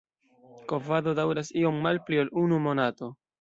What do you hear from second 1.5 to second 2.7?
iom malpli ol unu